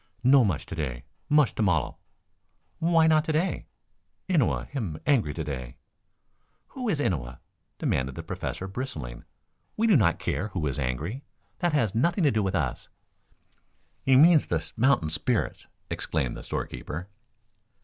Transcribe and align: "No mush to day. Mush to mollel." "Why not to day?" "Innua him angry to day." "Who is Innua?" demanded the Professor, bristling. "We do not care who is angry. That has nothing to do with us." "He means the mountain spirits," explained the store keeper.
"No 0.23 0.43
mush 0.43 0.65
to 0.65 0.73
day. 0.73 1.03
Mush 1.29 1.53
to 1.53 1.61
mollel." 1.61 1.99
"Why 2.79 3.05
not 3.05 3.23
to 3.25 3.31
day?" 3.31 3.67
"Innua 4.27 4.65
him 4.65 4.99
angry 5.05 5.31
to 5.35 5.43
day." 5.43 5.77
"Who 6.69 6.89
is 6.89 6.99
Innua?" 6.99 7.37
demanded 7.77 8.15
the 8.15 8.23
Professor, 8.23 8.67
bristling. 8.67 9.25
"We 9.77 9.85
do 9.85 9.95
not 9.95 10.17
care 10.17 10.47
who 10.47 10.65
is 10.65 10.79
angry. 10.79 11.23
That 11.59 11.73
has 11.73 11.93
nothing 11.93 12.23
to 12.23 12.31
do 12.31 12.41
with 12.41 12.55
us." 12.55 12.89
"He 14.03 14.15
means 14.15 14.47
the 14.47 14.71
mountain 14.75 15.11
spirits," 15.11 15.67
explained 15.91 16.35
the 16.35 16.41
store 16.41 16.65
keeper. 16.65 17.07